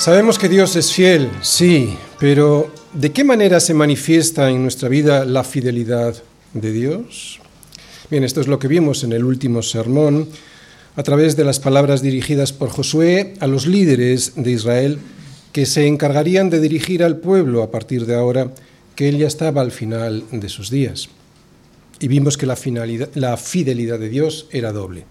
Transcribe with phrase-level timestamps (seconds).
[0.00, 5.26] Sabemos que Dios es fiel, sí, pero ¿de qué manera se manifiesta en nuestra vida
[5.26, 6.14] la fidelidad
[6.54, 7.38] de Dios?
[8.10, 10.30] Bien, esto es lo que vimos en el último sermón
[10.96, 15.00] a través de las palabras dirigidas por Josué a los líderes de Israel
[15.52, 18.54] que se encargarían de dirigir al pueblo a partir de ahora
[18.96, 21.10] que él ya estaba al final de sus días.
[21.98, 22.56] Y vimos que la,
[23.16, 25.04] la fidelidad de Dios era doble.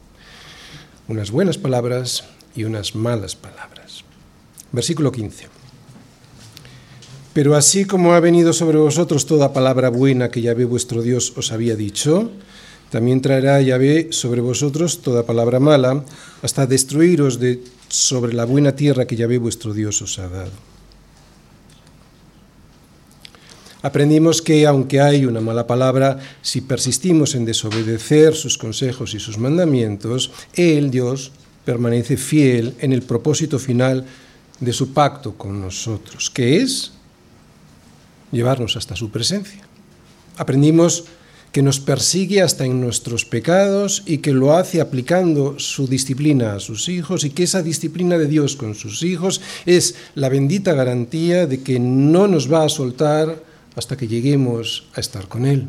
[1.07, 2.23] Unas buenas palabras
[2.55, 3.78] y unas malas palabras.
[4.71, 5.47] Versículo 15.
[7.33, 11.51] Pero así como ha venido sobre vosotros toda palabra buena que Yahvé vuestro Dios os
[11.51, 12.31] había dicho,
[12.89, 16.03] también traerá Yahvé sobre vosotros toda palabra mala,
[16.41, 20.51] hasta destruiros de sobre la buena tierra que Yahvé vuestro Dios os ha dado.
[23.81, 29.37] Aprendimos que aunque hay una mala palabra, si persistimos en desobedecer sus consejos y sus
[29.37, 31.31] mandamientos, Él, Dios,
[31.63, 34.05] permanece fiel en el propósito final
[34.59, 36.91] de su pacto con nosotros, que es
[38.31, 39.61] llevarnos hasta su presencia.
[40.37, 41.05] Aprendimos
[41.51, 46.59] que nos persigue hasta en nuestros pecados y que lo hace aplicando su disciplina a
[46.59, 51.47] sus hijos y que esa disciplina de Dios con sus hijos es la bendita garantía
[51.47, 53.43] de que no nos va a soltar
[53.75, 55.67] hasta que lleguemos a estar con Él.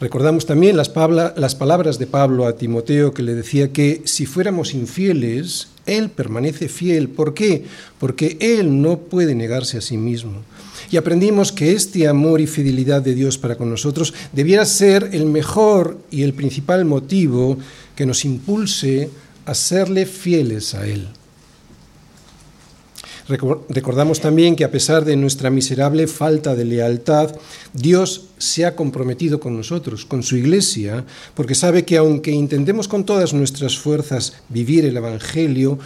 [0.00, 5.70] Recordamos también las, palabras de Pablo a Timoteo que le decía que si fuéramos infieles,
[5.88, 7.08] Él permanece fiel.
[7.08, 7.64] ¿Por qué?
[7.98, 10.42] Porque Él no puede negarse a sí mismo.
[10.90, 15.26] Y aprendimos que este amor y fidelidad de Dios para con nosotros debiera ser el
[15.26, 17.58] mejor y el principal motivo
[17.94, 19.10] que nos impulse
[19.44, 21.08] a serle fieles a Él.
[23.28, 27.36] Recordamos también que a pesar de nuestra miserable falta de lealtad,
[27.74, 31.04] Dios se ha comprometido con nosotros, con su iglesia,
[31.34, 35.78] porque sabe que aunque intentemos con todas nuestras fuerzas vivir el Evangelio,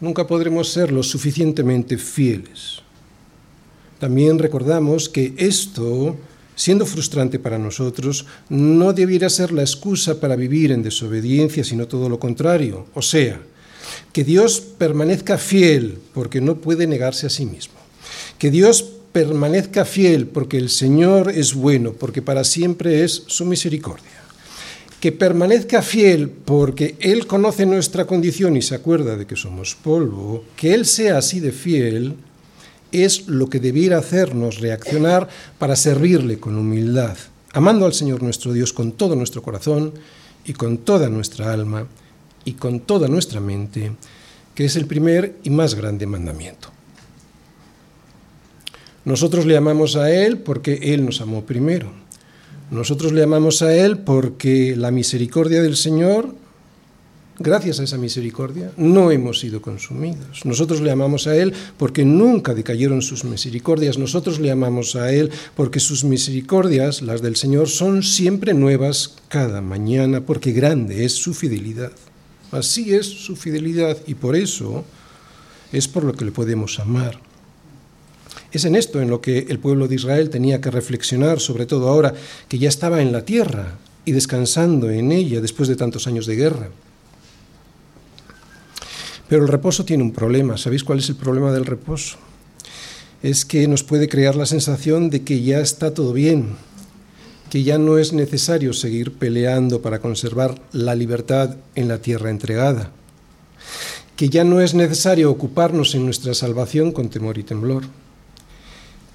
[0.00, 2.82] nunca podremos ser lo suficientemente fieles.
[3.98, 6.16] También recordamos que esto,
[6.54, 12.10] siendo frustrante para nosotros, no debiera ser la excusa para vivir en desobediencia, sino todo
[12.10, 12.86] lo contrario.
[12.92, 13.40] O sea,
[14.12, 17.74] que Dios permanezca fiel porque no puede negarse a sí mismo.
[18.38, 24.10] Que Dios permanezca fiel porque el Señor es bueno, porque para siempre es su misericordia.
[25.00, 30.44] Que permanezca fiel porque Él conoce nuestra condición y se acuerda de que somos polvo.
[30.56, 32.16] Que Él sea así de fiel
[32.92, 35.28] es lo que debiera hacernos reaccionar
[35.58, 37.16] para servirle con humildad,
[37.52, 39.94] amando al Señor nuestro Dios con todo nuestro corazón
[40.44, 41.86] y con toda nuestra alma
[42.44, 43.92] y con toda nuestra mente,
[44.54, 46.70] que es el primer y más grande mandamiento.
[49.04, 51.90] Nosotros le amamos a Él porque Él nos amó primero.
[52.70, 56.34] Nosotros le amamos a Él porque la misericordia del Señor,
[57.38, 60.44] gracias a esa misericordia, no hemos sido consumidos.
[60.44, 63.96] Nosotros le amamos a Él porque nunca decayeron sus misericordias.
[63.98, 69.62] Nosotros le amamos a Él porque sus misericordias, las del Señor, son siempre nuevas cada
[69.62, 71.92] mañana, porque grande es su fidelidad.
[72.52, 74.84] Así es su fidelidad y por eso
[75.72, 77.20] es por lo que le podemos amar.
[78.52, 81.88] Es en esto en lo que el pueblo de Israel tenía que reflexionar, sobre todo
[81.88, 82.14] ahora
[82.48, 86.36] que ya estaba en la tierra y descansando en ella después de tantos años de
[86.36, 86.70] guerra.
[89.28, 90.58] Pero el reposo tiene un problema.
[90.58, 92.18] ¿Sabéis cuál es el problema del reposo?
[93.22, 96.56] Es que nos puede crear la sensación de que ya está todo bien,
[97.50, 102.92] que ya no es necesario seguir peleando para conservar la libertad en la tierra entregada,
[104.14, 107.82] que ya no es necesario ocuparnos en nuestra salvación con temor y temblor.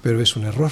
[0.02, 0.70] Pero es un error.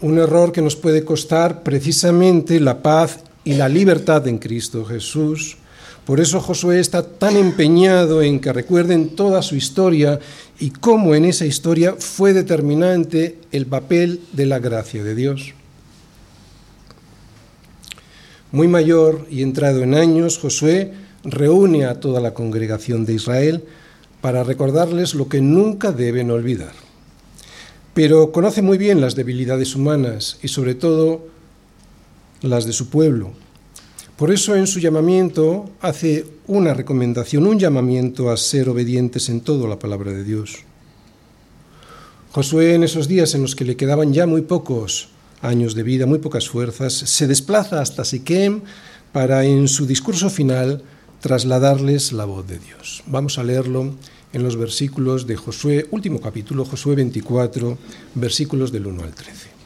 [0.00, 5.56] Un error que nos puede costar precisamente la paz y la libertad en Cristo Jesús.
[6.04, 10.20] Por eso Josué está tan empeñado en que recuerden toda su historia
[10.60, 15.54] y cómo en esa historia fue determinante el papel de la gracia de Dios.
[18.56, 20.94] Muy mayor y entrado en años, Josué
[21.24, 23.64] reúne a toda la congregación de Israel
[24.22, 26.72] para recordarles lo que nunca deben olvidar.
[27.92, 31.26] Pero conoce muy bien las debilidades humanas y sobre todo
[32.40, 33.32] las de su pueblo.
[34.16, 39.68] Por eso en su llamamiento hace una recomendación, un llamamiento a ser obedientes en todo
[39.68, 40.60] la palabra de Dios.
[42.32, 45.10] Josué en esos días en los que le quedaban ya muy pocos
[45.40, 48.62] años de vida, muy pocas fuerzas, se desplaza hasta Siquem
[49.12, 50.82] para en su discurso final
[51.20, 53.02] trasladarles la voz de Dios.
[53.06, 53.94] Vamos a leerlo
[54.32, 57.78] en los versículos de Josué, último capítulo, Josué 24,
[58.14, 59.56] versículos del 1 al 13.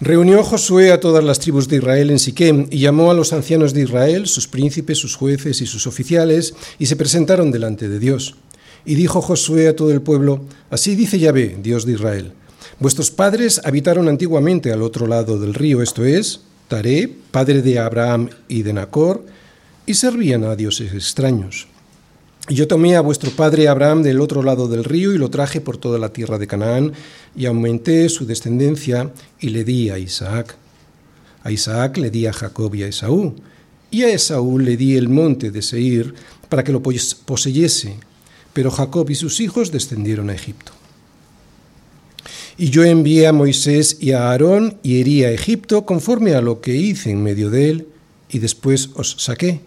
[0.00, 3.74] Reunió Josué a todas las tribus de Israel en Siquem y llamó a los ancianos
[3.74, 8.36] de Israel, sus príncipes, sus jueces y sus oficiales, y se presentaron delante de Dios.
[8.84, 12.32] Y dijo Josué a todo el pueblo, Así dice Yahvé, Dios de Israel,
[12.80, 18.28] vuestros padres habitaron antiguamente al otro lado del río, esto es, Taré, padre de Abraham
[18.46, 19.24] y de Nacor,
[19.86, 21.66] y servían a dioses extraños.
[22.48, 25.60] Y yo tomé a vuestro padre Abraham del otro lado del río y lo traje
[25.60, 26.92] por toda la tierra de Canaán,
[27.34, 29.10] y aumenté su descendencia
[29.40, 30.56] y le di a Isaac.
[31.42, 33.34] A Isaac le di a Jacob y a Esaú,
[33.90, 36.14] y a Esaú le di el monte de Seir
[36.48, 37.96] para que lo poseyese,
[38.52, 40.77] pero Jacob y sus hijos descendieron a Egipto.
[42.58, 46.60] Y yo envié a Moisés y a Aarón y herí a Egipto conforme a lo
[46.60, 47.86] que hice en medio de él,
[48.28, 49.60] y después os saqué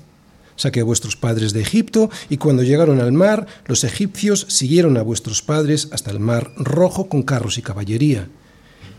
[0.62, 5.02] Saqué a vuestros padres de Egipto, y cuando llegaron al mar, los egipcios siguieron a
[5.02, 8.30] vuestros padres hasta el mar rojo con carros y caballería.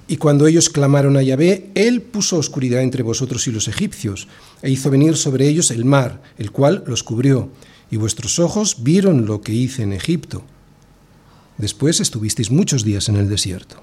[0.09, 4.27] Y cuando ellos clamaron a Yahvé, él puso oscuridad entre vosotros y los egipcios,
[4.61, 7.51] e hizo venir sobre ellos el mar, el cual los cubrió,
[7.93, 10.43] y vuestros ojos vieron lo que hice en Egipto.
[11.63, 13.77] Después estuvisteis muchos días en el desierto.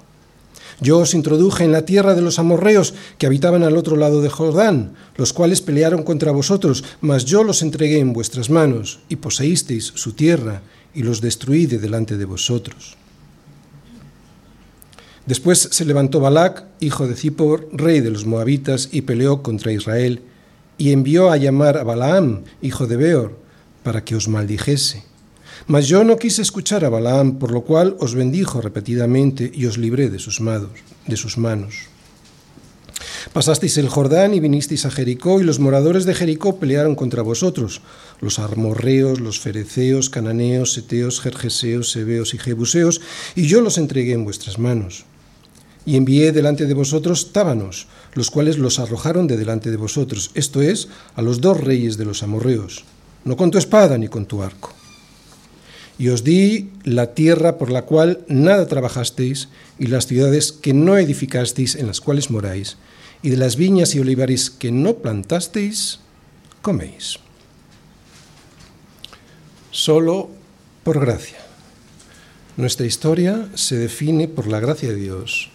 [0.82, 4.28] Yo os introduje en la tierra de los amorreos que habitaban al otro lado de
[4.28, 9.92] Jordán, los cuales pelearon contra vosotros, mas yo los entregué en vuestras manos, y poseísteis
[9.94, 10.60] su tierra,
[10.94, 12.98] y los destruí de delante de vosotros.
[15.24, 20.20] Después se levantó Balac, hijo de Zippor, rey de los moabitas, y peleó contra Israel,
[20.76, 23.38] y envió a llamar a Balaam, hijo de Beor,
[23.82, 25.09] para que os maldijese.
[25.70, 29.78] Mas yo no quise escuchar a Balaam, por lo cual os bendijo repetidamente y os
[29.78, 30.72] libré de sus, manos,
[31.06, 31.86] de sus manos.
[33.32, 37.82] Pasasteis el Jordán y vinisteis a Jericó, y los moradores de Jericó pelearon contra vosotros,
[38.20, 43.00] los armorreos, los fereceos, cananeos, seteos, jerjeseos, sebeos y jebuseos,
[43.36, 45.04] y yo los entregué en vuestras manos.
[45.86, 50.62] Y envié delante de vosotros tábanos, los cuales los arrojaron de delante de vosotros, esto
[50.62, 52.84] es, a los dos reyes de los amorreos,
[53.24, 54.74] no con tu espada ni con tu arco
[56.00, 60.96] y os di la tierra por la cual nada trabajasteis, y las ciudades que no
[60.96, 62.78] edificasteis en las cuales moráis,
[63.20, 66.00] y de las viñas y olivares que no plantasteis,
[66.62, 67.18] coméis.
[69.70, 70.30] Solo
[70.84, 71.36] por gracia.
[72.56, 75.50] Nuestra historia se define por la gracia de Dios.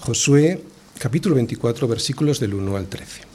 [0.00, 0.62] Josué
[0.98, 3.29] capítulo 24 versículos del 1 al 13.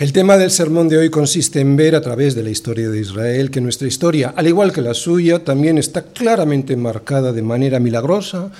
[0.00, 2.98] El tema del sermón de hoy consiste en ver a través de la historia de
[2.98, 7.80] Israel que nuestra historia, al igual que la suya, también está claramente marcada de manera
[7.80, 8.50] milagrosa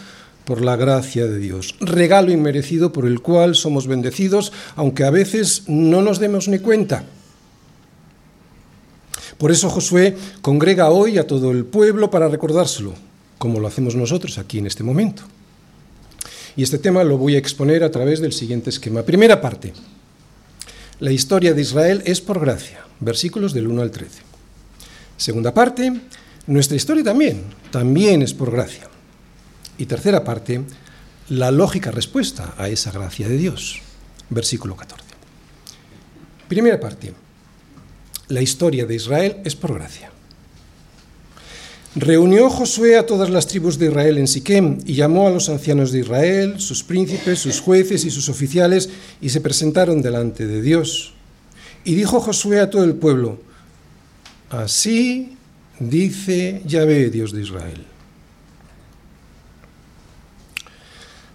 [0.44, 5.62] por la gracia de Dios, regalo inmerecido por el cual somos bendecidos, aunque a veces
[5.66, 7.06] no nos demos ni cuenta.
[9.38, 12.92] Por eso Josué congrega hoy a todo el pueblo para recordárselo,
[13.38, 15.22] como lo hacemos nosotros aquí en este momento.
[16.54, 19.04] Y este tema lo voy a exponer a través del siguiente esquema.
[19.04, 19.72] Primera parte,
[21.00, 24.20] la historia de Israel es por gracia, versículos del 1 al 13.
[25.16, 25.98] Segunda parte,
[26.46, 28.88] nuestra historia también, también es por gracia.
[29.78, 30.62] Y tercera parte,
[31.30, 33.80] la lógica respuesta a esa gracia de Dios,
[34.28, 35.04] versículo 14.
[36.48, 37.14] Primera parte,
[38.28, 40.10] la historia de Israel es por gracia.
[41.96, 45.90] Reunió Josué a todas las tribus de Israel en Siquem y llamó a los ancianos
[45.90, 51.14] de Israel, sus príncipes, sus jueces y sus oficiales, y se presentaron delante de Dios.
[51.84, 53.40] Y dijo Josué a todo el pueblo,
[54.50, 55.36] Así
[55.80, 57.84] dice Yahvé, Dios de Israel.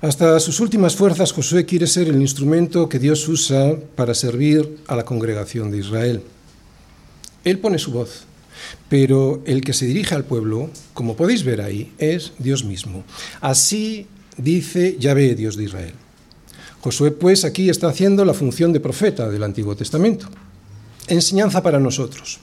[0.02, 4.96] Hasta sus últimas fuerzas, Josué quiere ser el instrumento que Dios usa para servir a
[4.96, 6.22] la congregación de Israel.
[7.44, 8.26] Él pone su voz
[8.90, 13.04] pero el que se dirige al pueblo, como podéis ver ahí, es Dios mismo.
[13.42, 14.08] Así
[14.38, 15.94] dice Yahvé, Dios de Israel.
[16.82, 20.28] Josué, pues, aquí está haciendo la función de profeta del Antiguo Testamento.
[21.08, 22.40] Enseñanza para nosotros.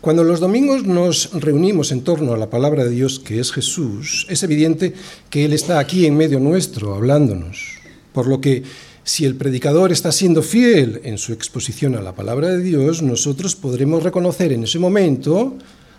[0.00, 4.26] Cuando los domingos nos reunimos en torno a la palabra de Dios, que es Jesús,
[4.28, 4.94] es evidente
[5.30, 7.78] que Él está aquí en medio nuestro, hablándonos.
[8.12, 8.62] Por lo que
[9.06, 13.54] si el predicador está siendo fiel en su exposición a la palabra de Dios, nosotros
[13.54, 15.54] podremos reconocer en ese momento,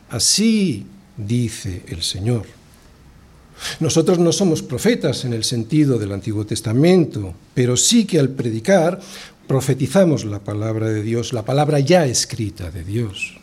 [0.10, 0.86] así
[1.16, 2.44] dice el Señor.
[3.80, 9.00] Nosotros no somos profetas en el sentido del Antiguo Testamento, pero sí que al predicar
[9.48, 13.38] profetizamos la palabra de Dios, la palabra ya escrita de Dios.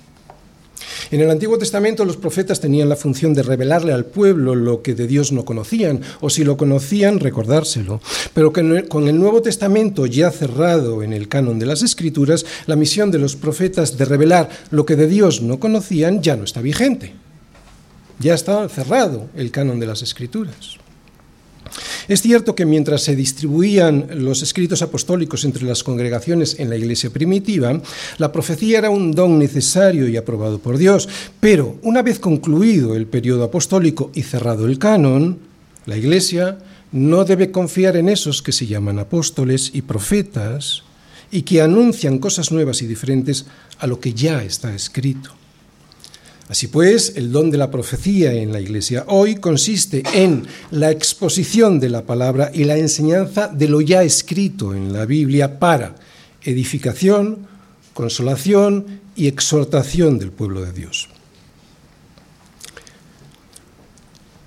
[1.11, 4.95] En el Antiguo Testamento los profetas tenían la función de revelarle al pueblo lo que
[4.95, 8.01] de Dios no conocían, o si lo conocían, recordárselo.
[8.33, 13.11] Pero con el Nuevo Testamento ya cerrado en el canon de las Escrituras, la misión
[13.11, 17.15] de los profetas de revelar lo que de Dios no conocían ya no está vigente.
[18.19, 20.84] Ya está cerrado el canon de las Escrituras.
[22.09, 27.11] Es cierto que mientras se distribuían los escritos apostólicos entre las congregaciones en la iglesia
[27.11, 27.81] primitiva,
[28.19, 31.09] la profecía era un don necesario y aprobado por Dios,
[31.41, 35.39] pero una vez concluido el periodo apostólico y cerrado el canon,
[35.87, 36.59] la iglesia
[36.93, 40.83] no debe confiar en esos que se llaman apóstoles y profetas
[41.31, 43.47] y que anuncian cosas nuevas y diferentes
[43.79, 45.35] a lo que ya está escrito.
[46.49, 51.81] Así pues, el don de la profecía en la Iglesia hoy consiste en la exposición
[51.81, 55.95] de la palabra y la enseñanza de lo ya escrito en la Biblia para
[56.43, 57.47] edificación,
[57.95, 61.09] consolación y exhortación del pueblo de Dios.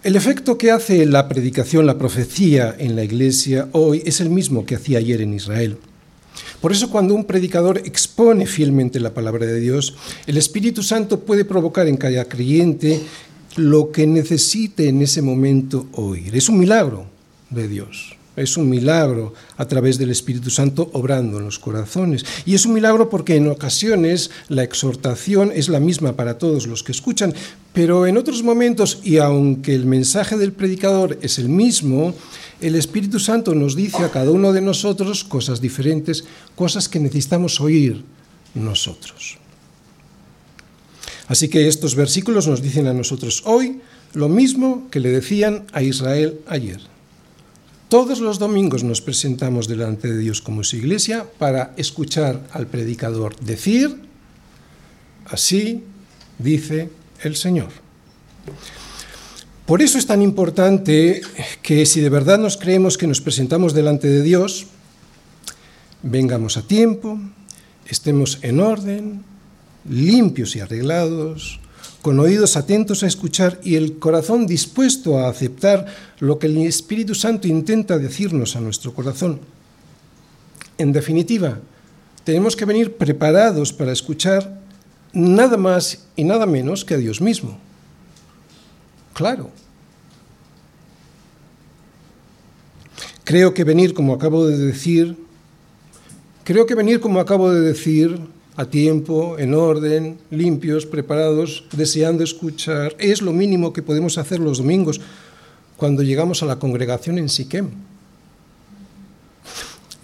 [0.03, 4.65] El efecto que hace la predicación, la profecía en la Iglesia hoy es el mismo
[4.65, 5.77] que hacía ayer en Israel.
[6.61, 9.95] Por eso cuando un predicador expone fielmente la palabra de Dios,
[10.25, 13.01] el Espíritu Santo puede provocar en cada creyente
[13.55, 16.35] lo que necesite en ese momento oír.
[16.35, 17.05] Es un milagro
[17.49, 18.16] de Dios.
[18.37, 22.23] Es un milagro a través del Espíritu Santo obrando en los corazones.
[22.45, 26.83] Y es un milagro porque en ocasiones la exhortación es la misma para todos los
[26.83, 27.33] que escuchan,
[27.73, 32.13] pero en otros momentos, y aunque el mensaje del predicador es el mismo,
[32.61, 36.23] el Espíritu Santo nos dice a cada uno de nosotros cosas diferentes,
[36.55, 38.03] cosas que necesitamos oír
[38.53, 39.39] nosotros.
[41.27, 43.81] Así que estos versículos nos dicen a nosotros hoy
[44.13, 46.96] lo mismo que le decían a Israel ayer.
[47.89, 53.37] Todos los domingos nos presentamos delante de Dios como su iglesia para escuchar al predicador
[53.39, 53.95] decir,
[55.25, 55.85] así
[56.37, 56.89] dice
[57.23, 57.69] el Señor.
[59.65, 61.21] Por eso es tan importante
[61.61, 64.67] que si de verdad nos creemos que nos presentamos delante de Dios,
[66.03, 67.17] vengamos a tiempo,
[67.87, 69.23] estemos en orden,
[69.89, 71.61] limpios y arreglados,
[72.01, 75.85] con oídos atentos a escuchar y el corazón dispuesto a aceptar
[76.19, 79.39] lo que el Espíritu Santo intenta decirnos a nuestro corazón.
[80.77, 81.59] En definitiva,
[82.23, 84.61] tenemos que venir preparados para escuchar
[85.13, 87.57] nada más y nada menos que a Dios mismo.
[89.13, 89.49] Claro.
[93.23, 95.17] Creo que venir, como acabo de decir,
[96.43, 98.19] creo que venir, como acabo de decir,
[98.57, 104.57] a tiempo, en orden, limpios, preparados, deseando escuchar, es lo mínimo que podemos hacer los
[104.57, 104.99] domingos
[105.77, 107.69] cuando llegamos a la congregación en Siquem.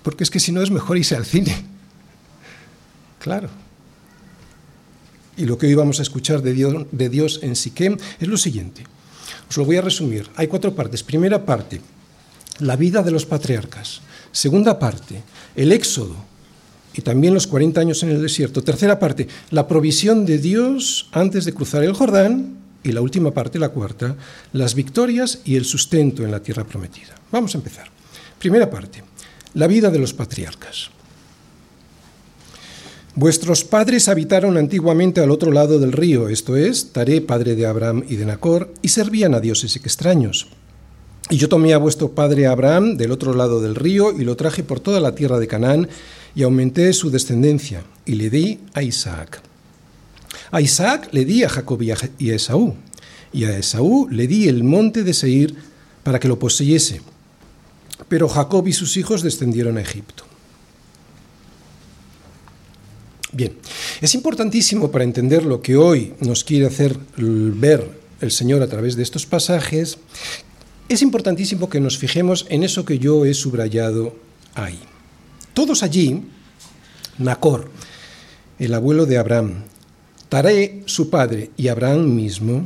[0.03, 1.65] Porque es que si no es mejor irse al cine.
[3.17, 3.49] Claro.
[5.35, 6.53] Y lo que hoy vamos a escuchar de
[7.09, 8.83] Dios, en Siquem es lo siguiente.
[9.49, 10.29] Os lo voy a resumir.
[10.35, 11.01] Hay cuatro partes.
[11.01, 11.81] Primera parte,
[12.59, 14.01] la vida de los patriarcas.
[14.31, 15.23] Segunda parte,
[15.55, 16.32] el éxodo
[16.93, 18.63] y también los 40 años en el desierto.
[18.63, 22.61] Tercera parte, la provisión de Dios antes de cruzar el Jordán.
[22.85, 24.17] Y la última parte, la cuarta,
[24.51, 27.15] las victorias y el sustento en la tierra prometida.
[27.31, 27.87] Vamos a empezar.
[28.37, 29.01] Primera parte,
[29.53, 30.89] la vida de los patriarcas.
[33.15, 38.03] Vuestros padres habitaron antiguamente al otro lado del río, esto es, Taré, padre de Abraham
[38.09, 40.47] y de Nacor, y servían a dioses extraños.
[41.29, 44.63] Y yo tomé a vuestro padre Abraham del otro lado del río y lo traje
[44.63, 45.87] por toda la tierra de Canaán
[46.35, 49.41] y aumenté su descendencia y le di a Isaac.
[50.51, 52.75] A Isaac le di a Jacob y a Esaú,
[53.31, 55.55] y a Esaú le di el monte de Seir
[56.03, 57.01] para que lo poseyese.
[58.07, 60.25] Pero Jacob y sus hijos descendieron a Egipto.
[63.31, 63.57] Bien,
[64.01, 68.95] es importantísimo para entender lo que hoy nos quiere hacer ver el Señor a través
[68.95, 69.97] de estos pasajes,
[70.87, 74.15] es importantísimo que nos fijemos en eso que yo he subrayado
[74.53, 74.79] ahí.
[75.53, 76.23] Todos allí,
[77.17, 77.69] Nacor,
[78.59, 79.63] el abuelo de Abraham,
[80.29, 82.65] Taré, su padre, y Abraham mismo,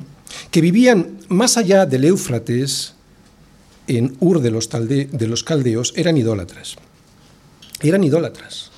[0.51, 2.94] que vivían más allá del Éufrates,
[3.88, 6.75] en Ur de los, de los caldeos, eran idólatras.
[7.82, 8.72] Eran idólatras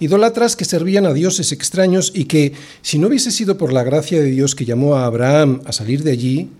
[0.00, 4.20] idólatras que servían a dioses extraños y que, si no hubiese sido por la gracia
[4.20, 6.50] de Dios que llamó a Abraham a salir de allí,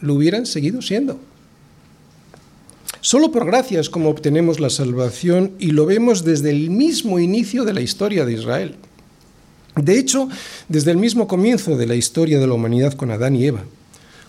[0.00, 1.18] lo hubieran seguido siendo.
[3.00, 7.64] Solo por gracia es como obtenemos la salvación y lo vemos desde el mismo inicio
[7.64, 8.76] de la historia de Israel.
[9.76, 10.28] De hecho,
[10.68, 13.64] desde el mismo comienzo de la historia de la humanidad con Adán y Eva,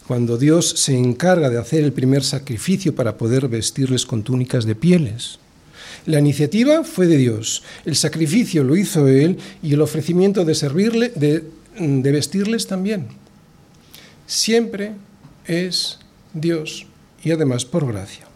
[0.05, 4.75] cuando Dios se encarga de hacer el primer sacrificio para poder vestirles con túnicas de
[4.75, 5.39] pieles.
[6.05, 11.11] La iniciativa fue de Dios, el sacrificio lo hizo Él y el ofrecimiento de servirle,
[11.15, 11.43] de,
[11.77, 13.07] de vestirles también.
[14.25, 14.93] Siempre
[15.45, 15.99] es
[16.33, 16.85] Dios
[17.23, 18.26] y además por gracia.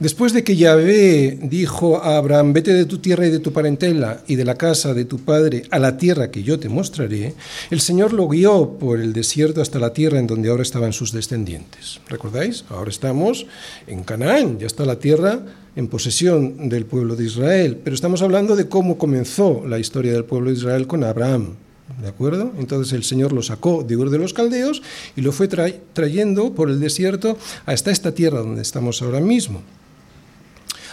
[0.00, 4.24] Después de que Yahvé dijo a Abraham, vete de tu tierra y de tu parentela
[4.26, 7.34] y de la casa de tu padre a la tierra que yo te mostraré,
[7.70, 11.12] el Señor lo guió por el desierto hasta la tierra en donde ahora estaban sus
[11.12, 12.00] descendientes.
[12.08, 12.64] ¿Recordáis?
[12.70, 13.46] Ahora estamos
[13.86, 15.38] en Canaán, ya está la tierra
[15.76, 20.24] en posesión del pueblo de Israel, pero estamos hablando de cómo comenzó la historia del
[20.24, 21.54] pueblo de Israel con Abraham.
[22.02, 22.52] ¿De acuerdo?
[22.58, 24.82] Entonces el Señor lo sacó de Ur de los Caldeos
[25.14, 29.62] y lo fue trayendo por el desierto hasta esta tierra donde estamos ahora mismo.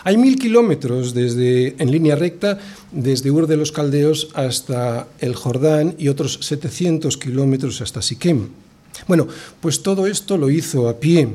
[0.03, 2.57] Hay mil kilómetros desde, en línea recta
[2.91, 8.49] desde Ur de los Caldeos hasta el Jordán y otros 700 kilómetros hasta Siquem.
[9.07, 9.27] Bueno,
[9.59, 11.29] pues todo esto lo hizo a pie,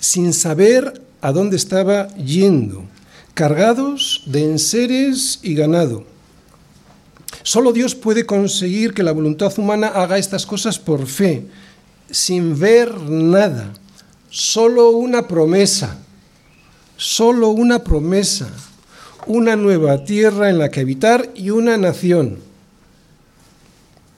[0.00, 2.84] sin saber a dónde estaba yendo,
[3.34, 6.04] cargados de enseres y ganado.
[7.44, 11.46] Solo Dios puede conseguir que la voluntad humana haga estas cosas por fe,
[12.10, 13.72] sin ver nada,
[14.28, 15.98] solo una promesa
[17.02, 18.48] solo una promesa,
[19.26, 22.38] una nueva tierra en la que habitar y una nación.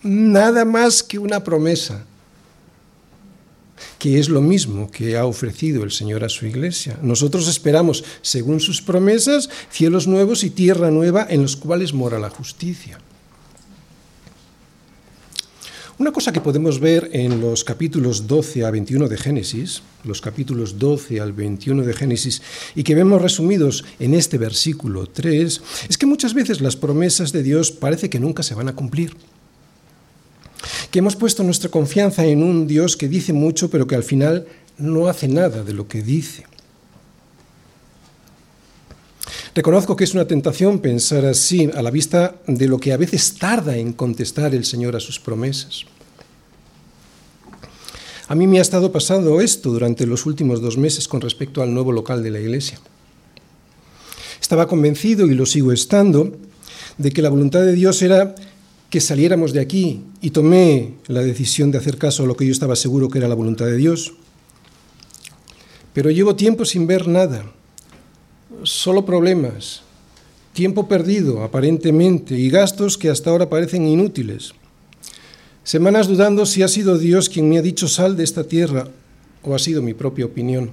[0.02, 2.04] Nada más que una promesa,
[3.98, 6.98] que es lo mismo que ha ofrecido el Señor a su iglesia.
[7.00, 12.28] Nosotros esperamos, según sus promesas, cielos nuevos y tierra nueva en los cuales mora la
[12.28, 12.98] justicia.
[15.96, 20.80] Una cosa que podemos ver en los capítulos 12 a 21 de Génesis, los capítulos
[20.80, 22.42] 12 al 21 de Génesis,
[22.74, 27.44] y que vemos resumidos en este versículo 3, es que muchas veces las promesas de
[27.44, 29.14] Dios parece que nunca se van a cumplir.
[30.90, 34.46] Que hemos puesto nuestra confianza en un Dios que dice mucho, pero que al final
[34.76, 36.44] no hace nada de lo que dice.
[39.54, 43.36] Reconozco que es una tentación pensar así a la vista de lo que a veces
[43.38, 45.84] tarda en contestar el Señor a sus promesas.
[48.26, 51.72] A mí me ha estado pasando esto durante los últimos dos meses con respecto al
[51.72, 52.80] nuevo local de la iglesia.
[54.40, 56.32] Estaba convencido, y lo sigo estando,
[56.98, 58.34] de que la voluntad de Dios era
[58.90, 62.52] que saliéramos de aquí y tomé la decisión de hacer caso a lo que yo
[62.52, 64.14] estaba seguro que era la voluntad de Dios.
[65.92, 67.44] Pero llevo tiempo sin ver nada
[68.62, 69.82] solo problemas,
[70.52, 74.52] tiempo perdido aparentemente y gastos que hasta ahora parecen inútiles.
[75.64, 78.88] Semanas dudando si ha sido Dios quien me ha dicho sal de esta tierra
[79.42, 80.70] o ha sido mi propia opinión.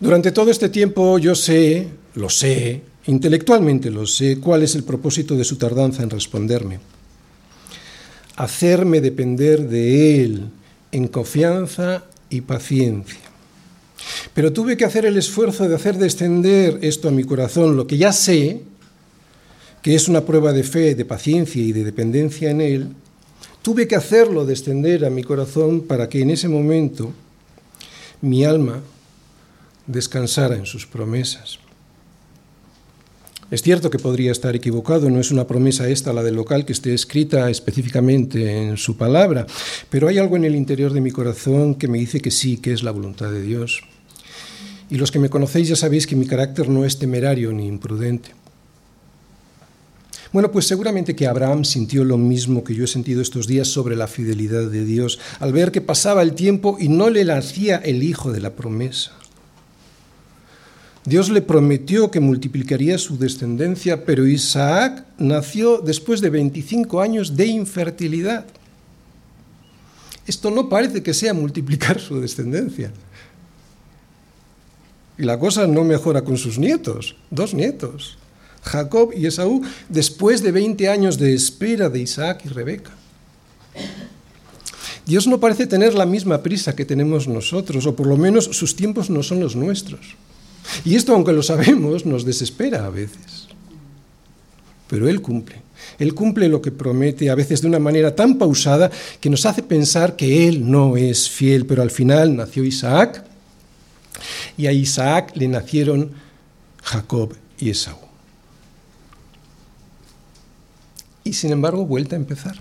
[0.00, 5.34] Durante todo este tiempo yo sé, lo sé, intelectualmente lo sé, cuál es el propósito
[5.36, 6.80] de su tardanza en responderme.
[8.36, 10.44] Hacerme depender de Él
[10.92, 13.27] en confianza y paciencia.
[14.38, 17.98] Pero tuve que hacer el esfuerzo de hacer descender esto a mi corazón, lo que
[17.98, 18.60] ya sé,
[19.82, 22.88] que es una prueba de fe, de paciencia y de dependencia en Él,
[23.62, 27.10] tuve que hacerlo descender a mi corazón para que en ese momento
[28.20, 28.80] mi alma
[29.88, 31.58] descansara en sus promesas.
[33.50, 36.74] Es cierto que podría estar equivocado, no es una promesa esta, la del local, que
[36.74, 39.48] esté escrita específicamente en su palabra,
[39.90, 42.72] pero hay algo en el interior de mi corazón que me dice que sí, que
[42.72, 43.82] es la voluntad de Dios.
[44.90, 48.34] Y los que me conocéis ya sabéis que mi carácter no es temerario ni imprudente.
[50.32, 53.96] Bueno, pues seguramente que Abraham sintió lo mismo que yo he sentido estos días sobre
[53.96, 58.02] la fidelidad de Dios, al ver que pasaba el tiempo y no le nacía el
[58.02, 59.12] hijo de la promesa.
[61.06, 67.46] Dios le prometió que multiplicaría su descendencia, pero Isaac nació después de 25 años de
[67.46, 68.44] infertilidad.
[70.26, 72.92] Esto no parece que sea multiplicar su descendencia.
[75.18, 78.16] Y la cosa no mejora con sus nietos, dos nietos,
[78.62, 82.92] Jacob y Esaú, después de 20 años de espera de Isaac y Rebeca.
[85.04, 88.76] Dios no parece tener la misma prisa que tenemos nosotros, o por lo menos sus
[88.76, 90.16] tiempos no son los nuestros.
[90.84, 93.48] Y esto, aunque lo sabemos, nos desespera a veces.
[94.86, 95.62] Pero Él cumple.
[95.98, 99.62] Él cumple lo que promete, a veces de una manera tan pausada que nos hace
[99.62, 103.24] pensar que Él no es fiel, pero al final nació Isaac
[104.58, 106.12] y a Isaac le nacieron
[106.82, 107.96] Jacob y Esaú.
[111.24, 112.60] Y sin embargo, vuelta a empezar.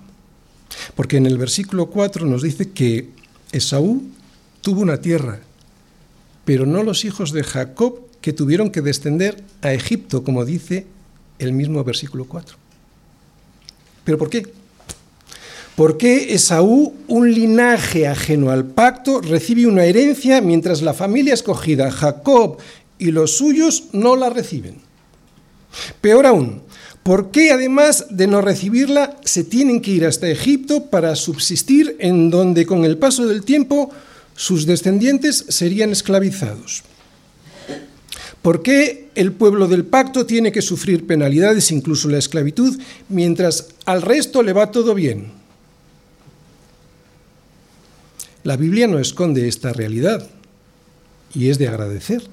[0.96, 3.10] Porque en el versículo 4 nos dice que
[3.52, 4.04] Esaú
[4.62, 5.40] tuvo una tierra,
[6.46, 10.86] pero no los hijos de Jacob que tuvieron que descender a Egipto, como dice
[11.40, 12.58] el mismo versículo 4.
[14.04, 14.54] ¿Pero por qué?
[15.78, 21.92] ¿Por qué Esaú, un linaje ajeno al pacto, recibe una herencia mientras la familia escogida,
[21.92, 22.58] Jacob
[22.98, 24.78] y los suyos, no la reciben?
[26.02, 26.64] Peor aún,
[27.04, 32.32] ¿por qué además de no recibirla se tienen que ir hasta Egipto para subsistir en
[32.32, 33.92] donde con el paso del tiempo
[34.36, 36.82] sus descendientes serían esclavizados.
[38.42, 44.02] ¿Por qué el pueblo del pacto tiene que sufrir penalidades, incluso la esclavitud, mientras al
[44.02, 45.37] resto le va todo bien?
[48.48, 50.26] La Biblia no esconde esta realidad
[51.34, 52.24] y es de agradecer.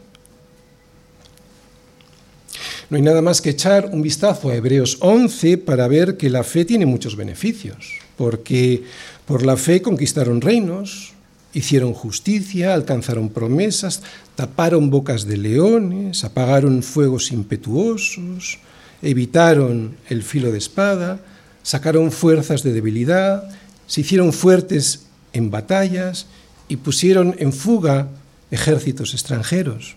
[2.89, 6.45] No hay nada más que echar un vistazo a Hebreos 11 para ver que la
[6.45, 8.85] fe tiene muchos beneficios, porque
[9.27, 11.15] por la fe conquistaron reinos,
[11.53, 14.01] hicieron justicia, alcanzaron promesas,
[14.37, 18.61] taparon bocas de leones, apagaron fuegos impetuosos,
[19.03, 21.19] evitaron el filo de espada,
[21.65, 23.51] sacaron fuerzas de debilidad,
[23.89, 25.04] se hicieron fuertes
[25.35, 26.27] en batallas
[26.69, 28.09] y pusieron en fuga
[28.51, 29.97] ejércitos extranjeros.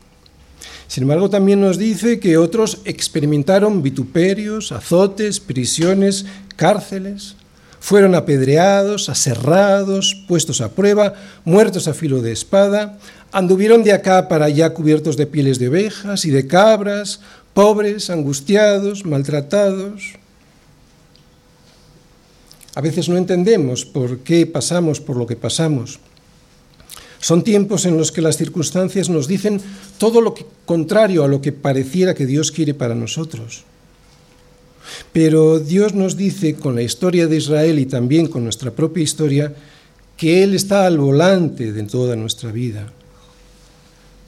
[0.87, 7.35] Sin embargo, también nos dice que otros experimentaron vituperios, azotes, prisiones, cárceles,
[7.79, 11.13] fueron apedreados, aserrados, puestos a prueba,
[11.45, 12.97] muertos a filo de espada,
[13.31, 17.21] anduvieron de acá para allá cubiertos de pieles de ovejas y de cabras,
[17.53, 20.15] pobres, angustiados, maltratados.
[22.77, 25.97] A veces no entendemos por qué pasamos por lo que pasamos.
[27.19, 29.59] Son tiempos en los que las circunstancias nos dicen
[29.97, 33.63] todo lo contrario a lo que pareciera que Dios quiere para nosotros.
[35.11, 39.55] Pero Dios nos dice con la historia de Israel y también con nuestra propia historia
[40.15, 42.93] que Él está al volante de toda nuestra vida.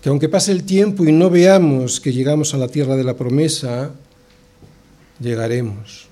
[0.02, 3.16] Que aunque pase el tiempo y no veamos que llegamos a la tierra de la
[3.16, 3.92] promesa,
[5.20, 6.09] llegaremos.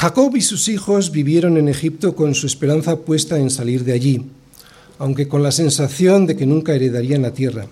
[0.00, 4.24] Jacob y sus hijos vivieron en Egipto con su esperanza puesta en salir de allí,
[4.98, 7.66] aunque con la sensación de que nunca heredarían la tierra.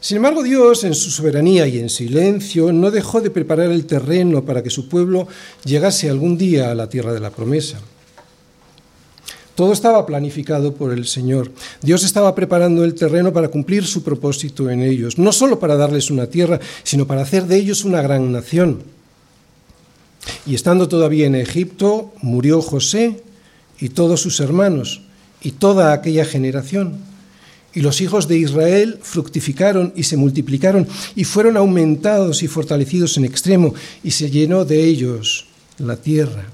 [0.00, 4.44] Sin embargo, Dios, en su soberanía y en silencio, no dejó de preparar el terreno
[4.44, 5.26] para que su pueblo
[5.64, 7.80] llegase algún día a la tierra de la promesa.
[9.54, 11.50] Todo estaba planificado por el Señor.
[11.80, 16.10] Dios estaba preparando el terreno para cumplir su propósito en ellos, no solo para darles
[16.10, 19.01] una tierra, sino para hacer de ellos una gran nación.
[20.46, 23.22] Y estando todavía en Egipto, murió José
[23.78, 25.02] y todos sus hermanos
[25.40, 26.98] y toda aquella generación.
[27.74, 33.24] Y los hijos de Israel fructificaron y se multiplicaron y fueron aumentados y fortalecidos en
[33.24, 35.46] extremo y se llenó de ellos
[35.78, 36.46] la tierra.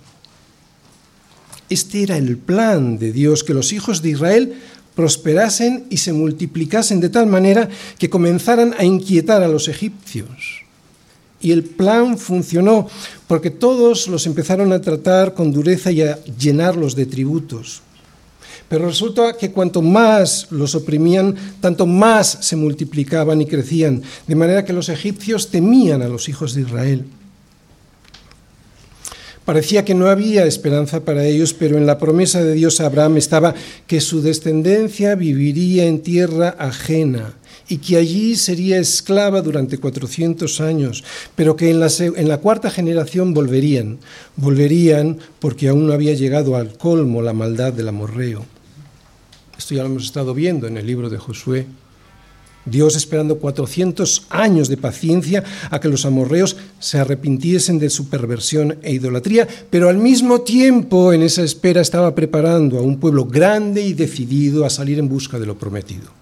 [1.68, 4.54] Este era el plan de Dios, que los hijos de Israel
[4.94, 10.67] prosperasen y se multiplicasen de tal manera que comenzaran a inquietar a los egipcios.
[11.40, 12.88] Y el plan funcionó
[13.26, 17.82] porque todos los empezaron a tratar con dureza y a llenarlos de tributos.
[18.68, 24.64] Pero resulta que cuanto más los oprimían, tanto más se multiplicaban y crecían, de manera
[24.64, 27.04] que los egipcios temían a los hijos de Israel.
[29.46, 33.16] Parecía que no había esperanza para ellos, pero en la promesa de Dios a Abraham
[33.16, 33.54] estaba
[33.86, 37.32] que su descendencia viviría en tierra ajena
[37.68, 41.04] y que allí sería esclava durante 400 años,
[41.34, 43.98] pero que en la, cuarta generación volverían,
[44.36, 48.46] volverían porque aún no había llegado al colmo la maldad del amorreo.
[49.56, 51.66] Esto ya lo hemos estado viendo en el libro de Josué.
[52.64, 58.78] Dios esperando 400 años de paciencia a que los amorreos se arrepintiesen de su perversión
[58.82, 63.82] e idolatría, pero al mismo tiempo en esa espera estaba preparando a un pueblo grande
[63.82, 66.17] y decidido a salir en busca de lo prometido.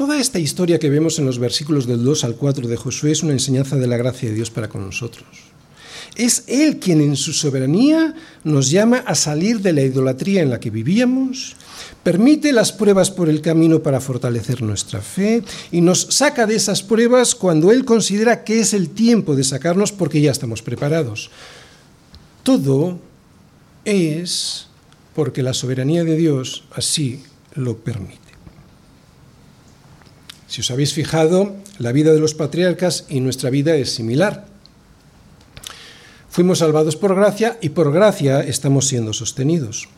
[0.00, 3.22] Toda esta historia que vemos en los versículos del 2 al 4 de Josué es
[3.22, 5.28] una enseñanza de la gracia de Dios para con nosotros.
[6.16, 10.58] Es Él quien en su soberanía nos llama a salir de la idolatría en la
[10.58, 11.54] que vivíamos,
[12.02, 16.82] permite las pruebas por el camino para fortalecer nuestra fe y nos saca de esas
[16.82, 21.30] pruebas cuando Él considera que es el tiempo de sacarnos porque ya estamos preparados.
[22.42, 22.98] Todo
[23.84, 24.66] es
[25.14, 27.22] porque la soberanía de Dios así
[27.54, 28.29] lo permite.
[30.50, 34.46] Si os habéis fijado, la vida de los patriarcas y nuestra vida es similar.
[36.28, 39.88] Fuimos salvados por gracia y por gracia estamos siendo sostenidos.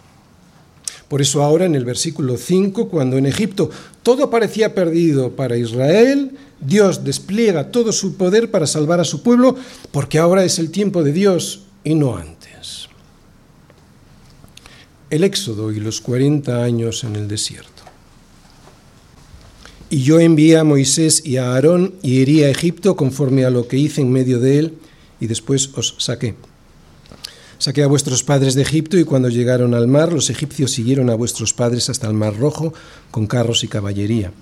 [1.09, 3.71] Por eso ahora en el versículo 5, cuando en Egipto
[4.03, 9.57] todo parecía perdido para Israel, Dios despliega todo su poder para salvar a su pueblo,
[9.91, 12.89] porque ahora es el tiempo de Dios y no antes.
[15.09, 17.72] El éxodo y los 40 años en el desierto.
[19.93, 23.69] Y yo envié a Moisés y a Aarón y herí a Egipto conforme a lo
[23.69, 24.75] que hice en medio de él,
[25.21, 26.35] y después os saqué.
[27.59, 31.15] Saqué a vuestros padres de Egipto, y cuando llegaron al mar, los egipcios siguieron a
[31.15, 32.73] vuestros padres hasta el mar rojo,
[33.11, 34.33] con carros y caballería.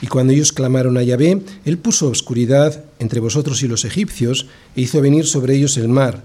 [0.00, 4.82] Y cuando ellos clamaron a Yahvé, él puso oscuridad entre vosotros y los egipcios, e
[4.82, 6.22] hizo venir sobre ellos el mar,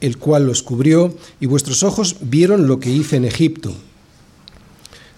[0.00, 3.72] el cual los cubrió, y vuestros ojos vieron lo que hice en Egipto.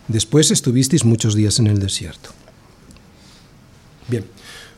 [0.07, 2.35] Después estuvisteis muchos días en el desierto.
[4.11, 4.25] Bien,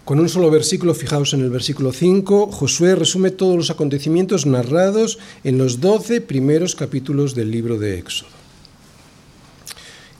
[0.04, 5.18] con un solo versículo, fijaos en el versículo 5, Josué resume todos los acontecimientos narrados
[5.42, 8.28] en los doce primeros capítulos del libro de Éxodo.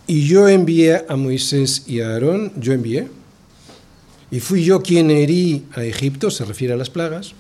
[0.07, 3.09] Y yo envié a Moisés y a Aarón, yo envié,
[4.31, 7.35] y fui yo quien herí a Egipto, se refiere a las plagas,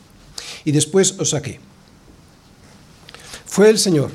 [0.66, 1.58] y después os saqué.
[3.46, 4.10] Fue el Señor,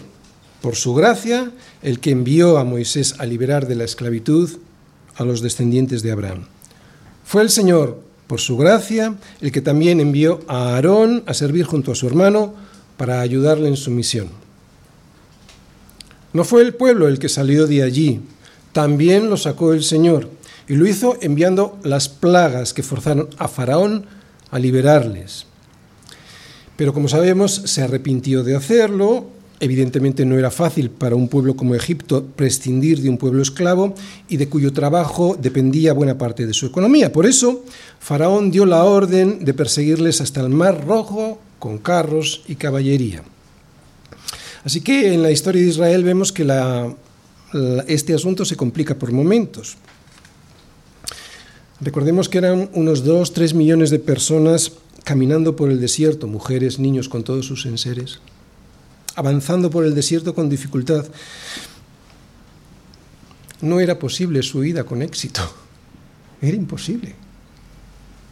[0.61, 4.59] por su gracia, el que envió a Moisés a liberar de la esclavitud
[5.15, 6.45] a los descendientes de Abraham.
[7.27, 11.91] Fue el Señor, por su gracia, el que también envió a Aarón a servir junto
[11.91, 12.53] a su hermano
[12.95, 14.29] para ayudarle en su misión.
[16.31, 18.21] No fue el pueblo el que salió de allí,
[18.71, 20.29] también lo sacó el Señor,
[20.69, 24.05] y lo hizo enviando las plagas que forzaron a Faraón
[24.49, 25.47] a liberarles.
[26.77, 29.27] Pero como sabemos, se arrepintió de hacerlo.
[29.59, 33.95] Evidentemente no era fácil para un pueblo como Egipto prescindir de un pueblo esclavo
[34.29, 37.11] y de cuyo trabajo dependía buena parte de su economía.
[37.11, 37.63] Por eso,
[37.99, 43.23] Faraón dio la orden de perseguirles hasta el Mar Rojo con carros y caballería.
[44.63, 46.45] Así que en la historia de Israel vemos que
[47.87, 49.77] este asunto se complica por momentos.
[51.81, 57.07] Recordemos que eran unos 2, 3 millones de personas caminando por el desierto, mujeres, niños
[57.07, 58.19] con todos sus enseres,
[59.17, 61.05] avanzando por el desierto con dificultad.
[63.61, 65.41] No era posible su ida con éxito.
[66.41, 67.15] Era imposible.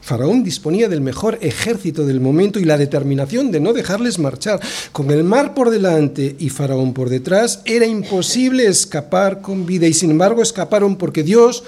[0.02, 4.60] Faraón disponía del mejor ejército del momento y la determinación de no dejarles marchar.
[4.91, 9.93] Con el mar por delante y Faraón por detrás, era imposible escapar con vida y
[9.93, 11.63] sin embargo escaparon porque Dios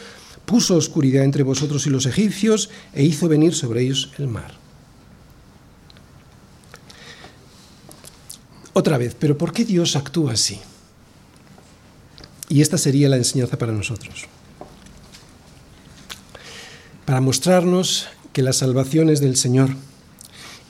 [0.46, 4.57] puso oscuridad entre vosotros y los egipcios e hizo venir sobre ellos el mar.
[8.78, 10.60] Otra vez, pero ¿por qué Dios actúa así?
[12.48, 14.26] Y esta sería la enseñanza para nosotros.
[17.04, 19.72] Para mostrarnos que la salvación es del Señor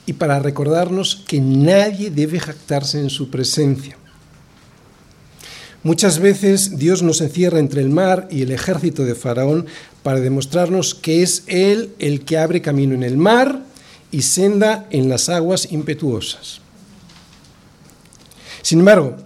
[0.06, 3.98] y para recordarnos que nadie debe jactarse en su presencia.
[5.82, 9.66] Muchas veces Dios nos encierra entre el mar y el ejército de Faraón
[10.02, 13.64] para demostrarnos que es Él el que abre camino en el mar
[14.10, 16.62] y senda en las aguas impetuosas.
[18.62, 19.16] Sin embargo,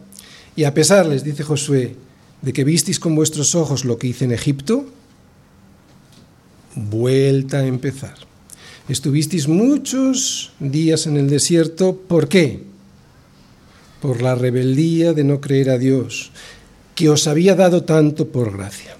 [0.56, 1.96] y a pesar, les dice Josué,
[2.42, 4.86] de que visteis con vuestros ojos lo que hice en Egipto,
[6.74, 8.14] vuelta a empezar.
[8.88, 12.64] Estuvisteis muchos días en el desierto, ¿por qué?
[14.00, 16.32] Por la rebeldía de no creer a Dios,
[16.94, 18.96] que os había dado tanto por gracia.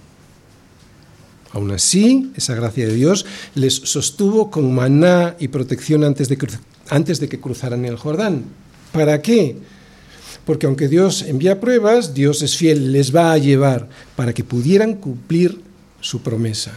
[1.53, 6.39] Aún así, esa gracia de Dios les sostuvo con maná y protección antes de,
[6.89, 8.45] antes de que cruzaran el Jordán.
[8.93, 9.57] ¿Para qué?
[10.45, 14.95] Porque aunque Dios envía pruebas, Dios es fiel, les va a llevar para que pudieran
[14.95, 15.61] cumplir
[16.01, 16.73] su promesa,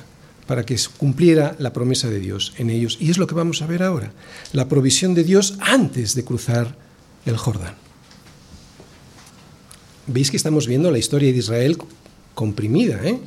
[0.45, 2.97] para que cumpliera la promesa de Dios en ellos.
[2.99, 4.11] Y es lo que vamos a ver ahora,
[4.53, 6.77] la provisión de Dios antes de cruzar
[7.25, 7.75] el Jordán.
[10.07, 11.77] Veis que estamos viendo la historia de Israel
[12.35, 13.19] comprimida, ¿eh?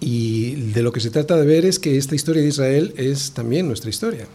[0.00, 3.30] Y de lo que se trata de ver es que esta historia de Israel es
[3.30, 4.26] también nuestra historia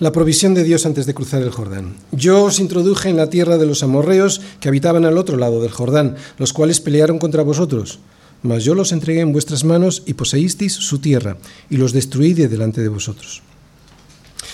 [0.00, 1.94] la provisión de Dios antes de cruzar el Jordán.
[2.10, 5.70] Yo os introduje en la tierra de los amorreos que habitaban al otro lado del
[5.70, 7.98] Jordán, los cuales pelearon contra vosotros.
[8.42, 11.36] Mas yo los entregué en vuestras manos y poseísteis su tierra,
[11.68, 13.42] y los destruí de delante de vosotros.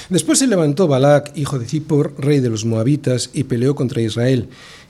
[0.08, 4.48] Después se levantó Balac, hijo de Zippor, rey de los moabitas, y peleó contra Israel,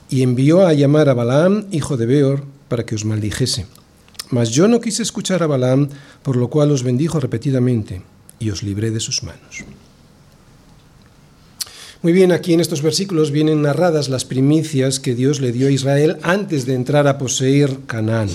[0.09, 3.67] y envió a llamar a Balaam, hijo de Beor, para que os maldijese.
[4.31, 5.89] Mas yo no quise escuchar a Balaam,
[6.23, 8.01] por lo cual os bendijo repetidamente,
[8.39, 9.63] y os libré de sus manos.
[12.03, 15.71] Muy bien, aquí en estos versículos vienen narradas las primicias que Dios le dio a
[15.71, 18.29] Israel antes de entrar a poseer Canaán.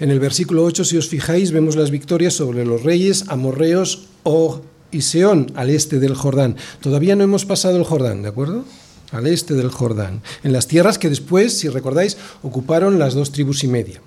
[0.00, 4.62] En el versículo 8, si os fijáis, vemos las victorias sobre los reyes amorreos Og
[4.90, 6.56] y Seón al este del Jordán.
[6.80, 8.64] Todavía no hemos pasado el Jordán, ¿de acuerdo?
[9.10, 13.64] Al este del Jordán, en las tierras que después, si recordáis, ocuparon las dos tribus
[13.64, 14.00] y media.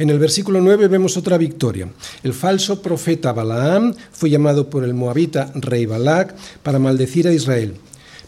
[0.00, 1.86] En el versículo 9 vemos otra victoria.
[2.22, 7.74] El falso profeta Balaam fue llamado por el moabita rey Balac para maldecir a Israel,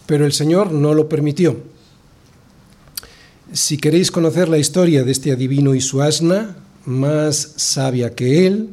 [0.05, 1.57] pero el Señor no lo permitió.
[3.51, 6.55] Si queréis conocer la historia de este adivino y su asna,
[6.85, 8.69] más sabia que él,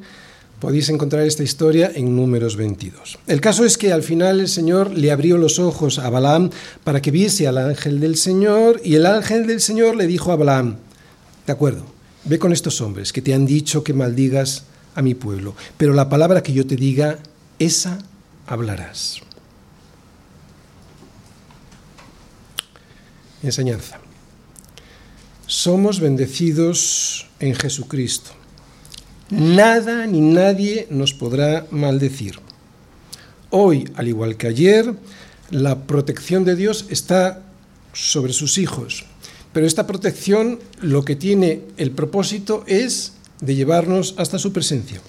[0.59, 3.19] podéis encontrar esta historia en números 22.
[3.27, 6.51] El caso es que al final el Señor le abrió los ojos a Balaam
[6.85, 10.37] para que viese al ángel del Señor y el ángel del Señor le dijo a
[10.37, 10.77] Balaam,
[11.47, 15.55] de acuerdo, Ve con estos hombres que te han dicho que maldigas a mi pueblo,
[15.77, 17.19] pero la palabra que yo te diga,
[17.59, 17.99] esa
[18.47, 19.21] hablarás.
[23.43, 23.99] Enseñanza.
[25.47, 28.31] Somos bendecidos en Jesucristo.
[29.31, 32.39] Nada ni nadie nos podrá maldecir.
[33.51, 34.95] Hoy, al igual que ayer,
[35.51, 37.43] la protección de Dios está
[37.93, 39.05] sobre sus hijos.
[39.53, 45.01] Pero esta protección lo que tiene el propósito es de llevarnos hasta su presencia.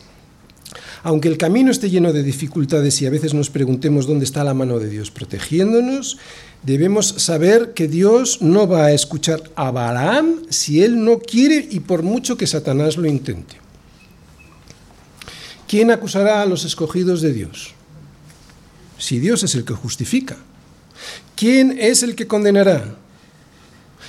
[1.04, 4.54] Aunque el camino esté lleno de dificultades y a veces nos preguntemos dónde está la
[4.54, 6.18] mano de Dios protegiéndonos,
[6.64, 11.80] debemos saber que Dios no va a escuchar a Balaam si él no quiere y
[11.80, 13.56] por mucho que Satanás lo intente.
[15.68, 17.74] ¿Quién acusará a los escogidos de Dios?
[18.98, 20.38] Si Dios es el que justifica.
[21.36, 22.96] ¿Quién es el que condenará?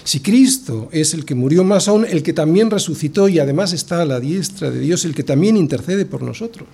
[0.04, 4.02] Si Cristo es el que murió más aún, el que también resucitó y además está
[4.02, 6.68] a la diestra de Dios, el que también intercede por nosotros.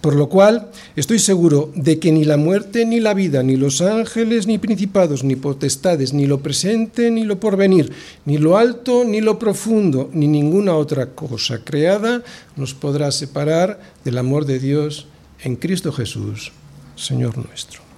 [0.00, 3.80] Por lo cual estoy seguro de que ni la muerte, ni la vida, ni los
[3.80, 7.92] ángeles, ni principados, ni potestades, ni lo presente, ni lo porvenir,
[8.24, 12.24] ni lo alto, ni lo profundo, ni ninguna otra cosa creada
[12.56, 15.06] nos podrá separar del amor de Dios
[15.40, 16.50] en Cristo Jesús,
[16.96, 17.91] Señor nuestro.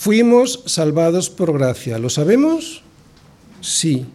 [0.00, 1.98] Fuimos salvados por gracia.
[1.98, 2.80] ¿Lo sabemos?
[3.60, 4.06] Sí.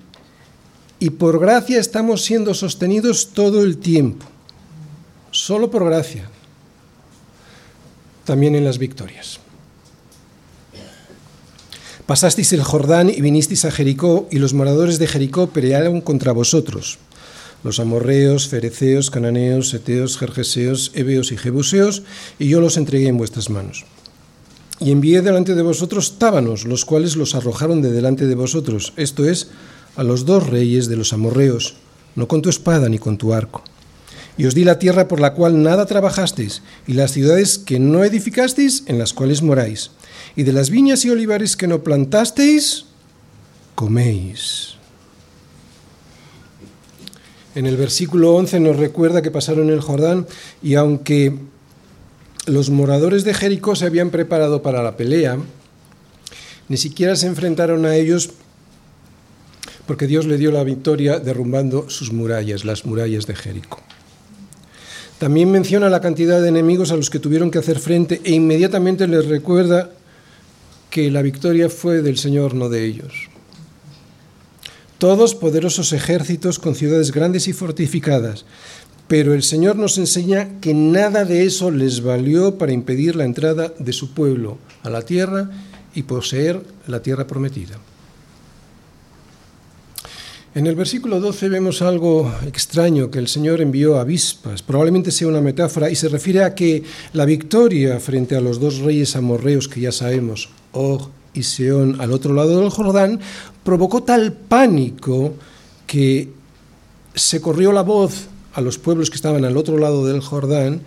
[0.97, 4.25] Y por gracia estamos siendo sostenidos todo el tiempo.
[5.29, 6.27] Solo por gracia.
[8.23, 9.39] También en las victorias.
[12.07, 16.97] Pasasteis el Jordán y vinisteis a Jericó, y los moradores de Jericó pelearon contra vosotros.
[17.63, 22.01] Los amorreos, fereceos, cananeos, seteos, jerjeseos, heveos y jebuseos,
[22.39, 23.85] y yo los entregué en vuestras manos.
[24.79, 29.25] Y envié delante de vosotros tábanos, los cuales los arrojaron de delante de vosotros, esto
[29.25, 29.49] es,
[29.95, 31.75] a los dos reyes de los amorreos,
[32.15, 33.63] no con tu espada ni con tu arco.
[34.37, 38.03] Y os di la tierra por la cual nada trabajasteis, y las ciudades que no
[38.03, 39.91] edificasteis, en las cuales moráis.
[40.35, 42.85] Y de las viñas y olivares que no plantasteis,
[43.75, 44.75] coméis.
[47.55, 50.27] En el versículo 11 nos recuerda que pasaron el Jordán
[50.61, 51.39] y aunque
[52.45, 55.37] los moradores de Jericó se habían preparado para la pelea,
[56.67, 58.31] ni siquiera se enfrentaron a ellos
[59.85, 63.81] porque Dios le dio la victoria derrumbando sus murallas, las murallas de Jericó.
[65.19, 69.07] También menciona la cantidad de enemigos a los que tuvieron que hacer frente e inmediatamente
[69.07, 69.91] les recuerda
[70.89, 73.29] que la victoria fue del Señor, no de ellos.
[74.97, 78.45] Todos poderosos ejércitos con ciudades grandes y fortificadas,
[79.07, 83.71] pero el Señor nos enseña que nada de eso les valió para impedir la entrada
[83.77, 85.49] de su pueblo a la tierra
[85.93, 87.77] y poseer la tierra prometida.
[90.55, 94.63] En el versículo 12 vemos algo extraño que el Señor envió avispas.
[94.63, 98.79] Probablemente sea una metáfora y se refiere a que la victoria frente a los dos
[98.79, 103.19] reyes amorreos que ya sabemos, Og y Seón, al otro lado del Jordán,
[103.65, 105.33] provocó tal pánico
[105.85, 106.29] que
[107.13, 110.81] se corrió la voz a los pueblos que estaban al otro lado del Jordán,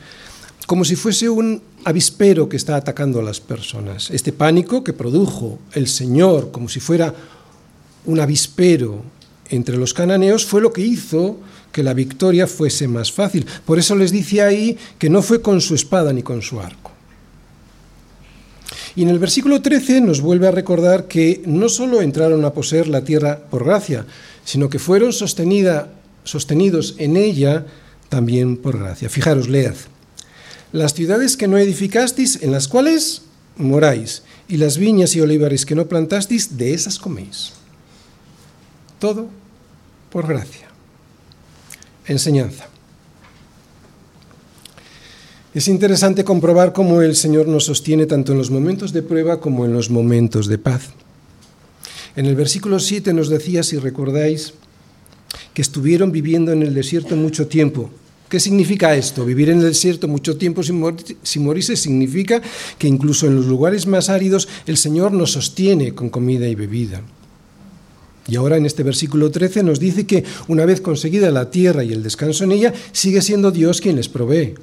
[0.67, 4.11] como si fuese un avispero que está atacando a las personas.
[4.11, 7.15] Este pánico que produjo el Señor, como si fuera
[8.07, 9.03] un avispero
[9.51, 11.39] entre los cananeos, fue lo que hizo
[11.73, 13.47] que la victoria fuese más fácil.
[13.65, 16.93] Por eso les dice ahí que no fue con su espada ni con su arco.
[18.97, 22.89] Y en el versículo 13 nos vuelve a recordar que no solo entraron a poseer
[22.89, 24.07] la tierra por gracia,
[24.45, 25.93] sino que fueron sostenida
[26.31, 27.67] sostenidos en ella
[28.09, 29.09] también por gracia.
[29.09, 29.75] Fijaros, leed.
[30.73, 33.23] Las ciudades que no edificasteis, en las cuales
[33.57, 37.53] moráis, y las viñas y olivares que no plantasteis, de esas coméis.
[38.99, 39.29] Todo
[40.11, 40.69] por gracia.
[42.07, 42.69] Enseñanza.
[45.55, 49.65] Es interesante comprobar cómo el Señor nos sostiene tanto en los momentos de prueba como
[49.65, 50.91] en los momentos de paz.
[52.17, 54.55] En el versículo 7 nos decía, si recordáis,
[55.59, 57.91] que estuvieron viviendo en el desierto mucho tiempo.
[58.29, 59.25] ¿Qué significa esto?
[59.25, 60.79] Vivir en el desierto mucho tiempo sin,
[61.43, 62.41] morirse significa
[62.79, 67.03] que incluso en los lugares más áridos el Señor nos sostiene con comida y bebida.
[68.29, 71.93] Y ahora en este versículo 13 nos dice que una vez conseguida la tierra y
[71.93, 74.55] el descanso en ella, sigue siendo Dios quien les provee.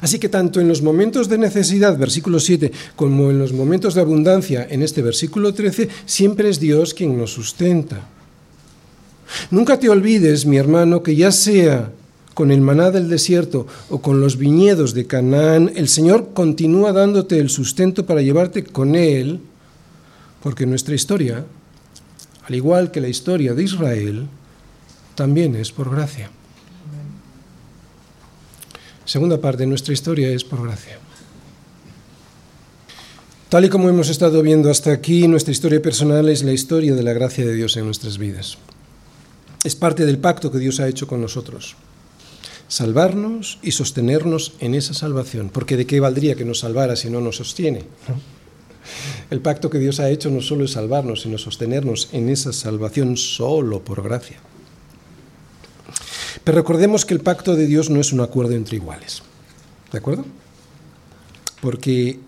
[0.00, 4.00] Así que tanto en los momentos de necesidad, versículo 7, como en los momentos de
[4.00, 8.08] abundancia, en este versículo 13, siempre es Dios quien nos sustenta.
[9.50, 11.90] Nunca te olvides, mi hermano, que ya sea
[12.34, 17.38] con el maná del desierto o con los viñedos de Canaán, el Señor continúa dándote
[17.40, 19.40] el sustento para llevarte con Él,
[20.42, 21.44] porque nuestra historia,
[22.44, 24.28] al igual que la historia de Israel,
[25.16, 26.30] también es por gracia.
[29.04, 30.98] Segunda parte, nuestra historia es por gracia.
[33.48, 37.02] Tal y como hemos estado viendo hasta aquí, nuestra historia personal es la historia de
[37.02, 38.58] la gracia de Dios en nuestras vidas.
[39.68, 41.76] Es parte del pacto que Dios ha hecho con nosotros.
[42.68, 45.50] Salvarnos y sostenernos en esa salvación.
[45.50, 47.84] Porque de qué valdría que nos salvara si no nos sostiene.
[49.30, 53.18] El pacto que Dios ha hecho no solo es salvarnos, sino sostenernos en esa salvación
[53.18, 54.38] solo por gracia.
[56.44, 59.22] Pero recordemos que el pacto de Dios no es un acuerdo entre iguales.
[59.92, 60.24] ¿De acuerdo?
[61.60, 62.20] Porque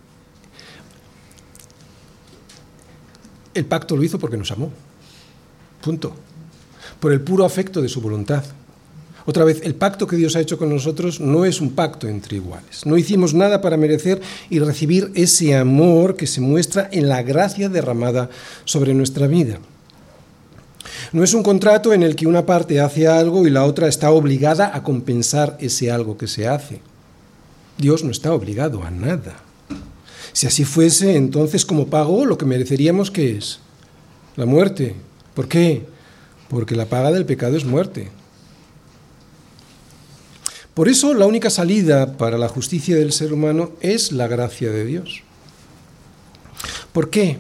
[3.55, 4.71] El pacto lo hizo porque nos amó.
[5.81, 6.15] Punto.
[7.01, 8.45] Por el puro afecto de su voluntad.
[9.27, 12.37] Otra vez, el pacto que Dios ha hecho con nosotros no es un pacto entre
[12.37, 12.87] iguales.
[12.87, 17.69] No hicimos nada para merecer y recibir ese amor que se muestra en la gracia
[17.69, 18.31] derramada
[18.65, 19.59] sobre nuestra vida.
[21.13, 24.11] No es un contrato en el que una parte hace algo y la otra está
[24.11, 26.81] obligada a compensar ese algo que se hace.
[27.79, 29.37] Dios no está obligado a nada.
[30.33, 33.61] Si así fuese, entonces como pago lo que mereceríamos que es
[34.37, 34.95] la muerte.
[35.35, 35.85] ¿Por qué?
[36.51, 38.11] Porque la paga del pecado es muerte.
[40.75, 44.85] Por eso la única salida para la justicia del ser humano es la gracia de
[44.85, 45.23] Dios.
[46.93, 47.39] ¿Por qué?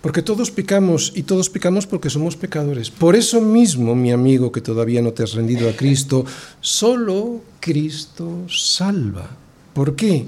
[0.00, 2.90] Porque todos pecamos y todos pecamos porque somos pecadores.
[2.90, 6.26] Por eso mismo, mi amigo que todavía no te has rendido a Cristo,
[6.60, 9.30] solo Cristo salva.
[9.72, 10.26] ¿Por qué?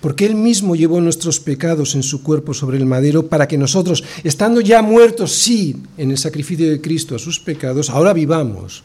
[0.00, 4.02] Porque Él mismo llevó nuestros pecados en su cuerpo sobre el madero para que nosotros,
[4.24, 8.82] estando ya muertos, sí, en el sacrificio de Cristo a sus pecados, ahora vivamos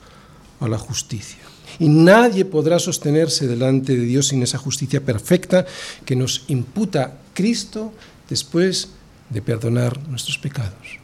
[0.60, 1.40] a la justicia.
[1.80, 5.66] Y nadie podrá sostenerse delante de Dios sin esa justicia perfecta
[6.06, 7.92] que nos imputa Cristo
[8.30, 8.90] después
[9.30, 11.00] de perdonar nuestros pecados.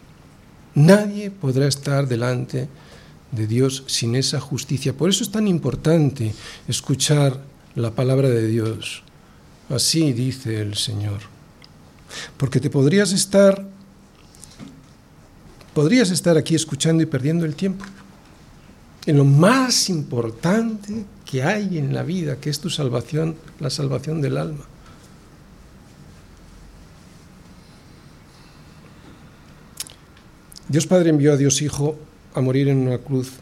[0.76, 2.70] Nadie podrá estar delante
[3.32, 4.94] de Dios sin esa justicia.
[4.94, 6.34] Por eso es tan importante
[6.68, 7.42] escuchar
[7.76, 9.04] la palabra de Dios
[9.74, 11.20] Así dice el Señor.
[12.38, 13.68] Porque te podrías estar
[15.74, 17.86] podrías estar aquí escuchando y perdiendo el tiempo
[19.06, 24.22] en lo más importante que hay en la vida, que es tu salvación, la salvación
[24.22, 24.66] del alma.
[30.68, 31.98] Dios Padre envió a Dios Hijo
[32.34, 33.34] a morir en una cruz.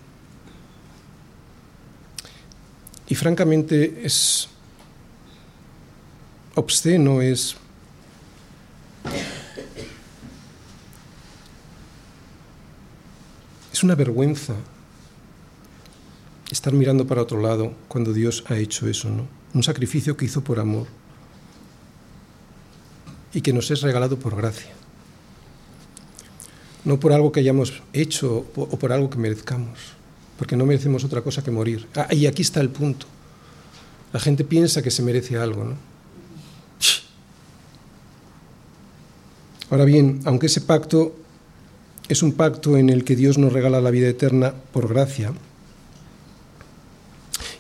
[3.07, 4.49] Y francamente es
[6.55, 7.55] obsceno, es
[13.79, 14.55] es una vergüenza
[16.51, 19.27] estar mirando para otro lado cuando Dios ha hecho eso, ¿no?
[19.53, 20.87] Un sacrificio que hizo por amor
[23.33, 24.71] y que nos es regalado por gracia.
[26.83, 29.79] No por algo que hayamos hecho o por algo que merezcamos,
[30.37, 31.87] porque no merecemos otra cosa que morir.
[31.95, 33.05] Ah, y aquí está el punto.
[34.11, 35.75] La gente piensa que se merece algo, ¿no?
[39.69, 41.15] Ahora bien, aunque ese pacto
[42.07, 45.31] es un pacto en el que Dios nos regala la vida eterna por gracia,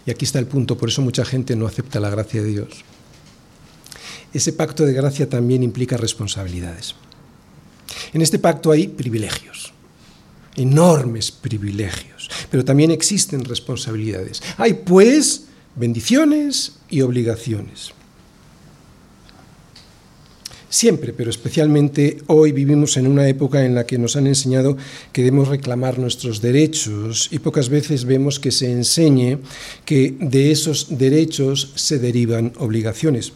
[0.05, 2.83] y aquí está el punto, por eso mucha gente no acepta la gracia de Dios,
[4.33, 6.95] ese pacto de gracia también implica responsabilidades.
[8.13, 9.73] En este pacto hay privilegios,
[10.55, 14.41] enormes privilegios, pero también existen responsabilidades.
[14.57, 15.45] Hay pues
[15.75, 17.91] bendiciones y obligaciones.
[20.69, 24.77] Siempre, pero especialmente hoy vivimos en una época en la que nos han enseñado
[25.11, 29.39] que debemos reclamar nuestros derechos y pocas veces vemos que se enseñe
[29.83, 33.33] que de esos derechos se derivan obligaciones.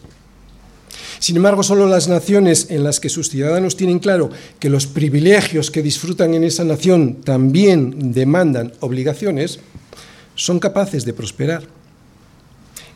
[1.17, 4.29] Sin embargo, solo las naciones en las que sus ciudadanos tienen claro
[4.59, 9.59] que los privilegios que disfrutan en esa nación también demandan obligaciones,
[10.36, 11.63] son capaces de prosperar.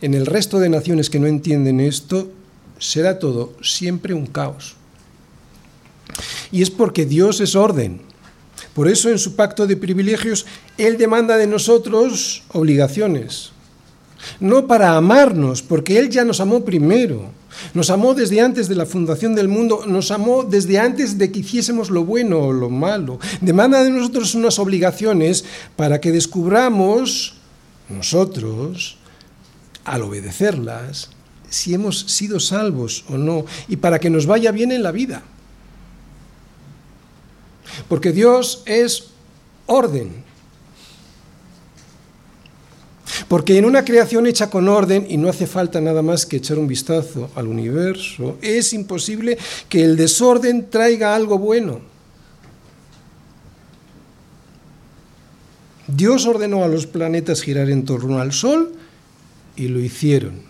[0.02, 2.32] En el resto de naciones que no entienden esto,
[2.80, 4.76] será todo siempre un caos.
[6.52, 8.02] Y es porque Dios es orden.
[8.74, 10.46] Por eso en su pacto de privilegios
[10.78, 13.52] Él demanda de nosotros obligaciones.
[14.40, 17.32] No para amarnos, porque Él ya nos amó primero.
[17.74, 21.40] Nos amó desde antes de la fundación del mundo, nos amó desde antes de que
[21.40, 23.20] hiciésemos lo bueno o lo malo.
[23.42, 25.44] Demanda de nosotros unas obligaciones
[25.76, 27.34] para que descubramos
[27.90, 28.98] nosotros,
[29.86, 31.10] al obedecerlas,
[31.50, 35.24] si hemos sido salvos o no, y para que nos vaya bien en la vida.
[37.88, 39.10] Porque Dios es
[39.66, 40.26] orden.
[43.28, 46.60] Porque en una creación hecha con orden, y no hace falta nada más que echar
[46.60, 49.38] un vistazo al universo, es imposible
[49.70, 51.82] que el desorden traiga algo bueno.
[55.88, 58.74] Dios ordenó a los planetas girar en torno al Sol
[59.56, 60.47] y lo hicieron.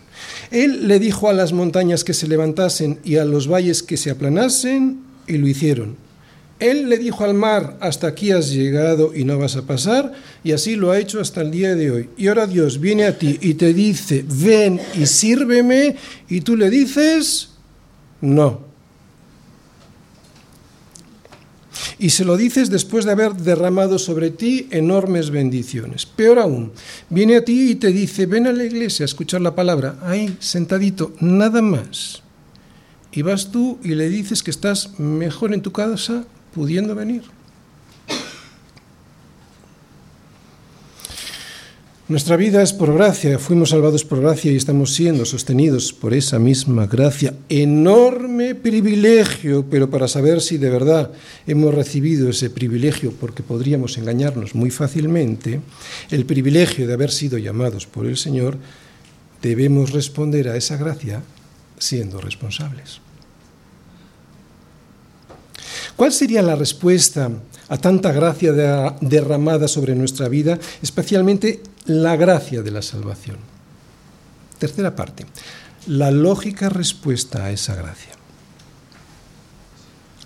[0.50, 4.10] Él le dijo a las montañas que se levantasen y a los valles que se
[4.10, 5.96] aplanasen, y lo hicieron.
[6.58, 10.12] Él le dijo al mar, hasta aquí has llegado y no vas a pasar,
[10.42, 12.10] y así lo ha hecho hasta el día de hoy.
[12.16, 15.96] Y ahora Dios viene a ti y te dice, ven y sírveme,
[16.28, 17.50] y tú le dices,
[18.20, 18.67] no.
[21.98, 26.06] Y se lo dices después de haber derramado sobre ti enormes bendiciones.
[26.06, 26.72] Peor aún,
[27.10, 30.36] viene a ti y te dice, ven a la iglesia a escuchar la palabra, ahí
[30.40, 32.22] sentadito, nada más.
[33.12, 36.24] Y vas tú y le dices que estás mejor en tu casa
[36.54, 37.37] pudiendo venir.
[42.08, 46.38] Nuestra vida es por gracia, fuimos salvados por gracia y estamos siendo sostenidos por esa
[46.38, 47.34] misma gracia.
[47.50, 51.12] Enorme privilegio, pero para saber si de verdad
[51.46, 55.60] hemos recibido ese privilegio, porque podríamos engañarnos muy fácilmente,
[56.10, 58.56] el privilegio de haber sido llamados por el Señor,
[59.42, 61.22] debemos responder a esa gracia
[61.78, 63.02] siendo responsables.
[65.94, 67.30] ¿Cuál sería la respuesta
[67.68, 68.52] a tanta gracia
[69.00, 73.36] derramada sobre nuestra vida, especialmente la gracia de la salvación?
[74.58, 75.26] Tercera parte,
[75.86, 78.18] la lógica respuesta a esa gracia.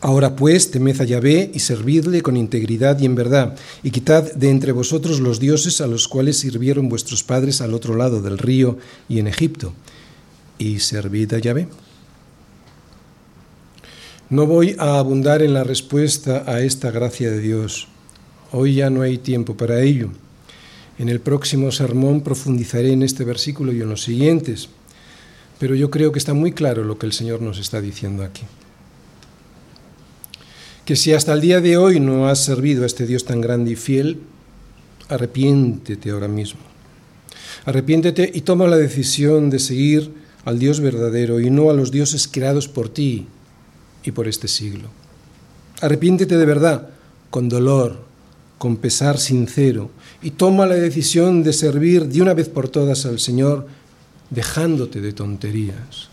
[0.01, 4.51] Ahora pues, temed a Yahvé y servidle con integridad y en verdad, y quitad de
[4.51, 8.79] entre vosotros los dioses a los cuales sirvieron vuestros padres al otro lado del río
[9.09, 9.75] y en Egipto,
[10.59, 11.69] y servid a Yahvé.
[14.33, 17.89] No voy a abundar en la respuesta a esta gracia de Dios.
[18.51, 20.09] Hoy ya no hay tiempo para ello.
[20.99, 24.71] En el próximo sermón profundizaré en este versículo y en los siguientes,
[25.59, 28.41] pero yo creo que está muy claro lo que el Señor nos está diciendo aquí.
[30.87, 33.73] Que si hasta el día de hoy no has servido a este Dios tan grande
[33.73, 34.21] y fiel,
[35.11, 36.63] arrepiéntete ahora mismo.
[37.67, 40.11] Arrepiéntete y toma la decisión de seguir
[40.47, 43.27] al Dios verdadero y no a los dioses creados por ti,
[44.05, 44.89] y por este siglo.
[45.81, 46.89] Arrepiéntete de verdad,
[47.31, 48.05] con dolor,
[48.59, 49.91] con pesar sincero,
[50.23, 53.67] y toma la decisión de servir de una vez por todas al Señor,
[54.31, 56.13] dejándote de tonterías.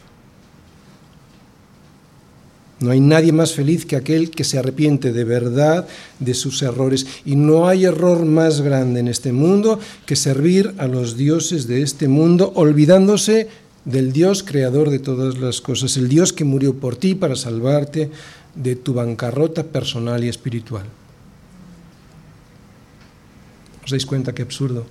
[2.80, 5.86] No hay nadie más feliz que aquel que se arrepiente de verdad
[6.20, 7.06] de sus errores.
[7.26, 11.82] Y no hay error más grande en este mundo que servir a los dioses de
[11.82, 13.50] este mundo, olvidándose
[13.90, 18.12] del Dios creador de todas las cosas, el Dios que murió por ti para salvarte
[18.54, 20.86] de tu bancarrota personal y espiritual.
[23.84, 24.86] ¿Os dais cuenta qué absurdo?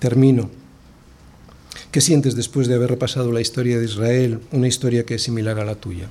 [0.00, 0.50] Termino.
[1.92, 5.60] ¿Qué sientes después de haber repasado la historia de Israel, una historia que es similar
[5.60, 6.08] a la tuya?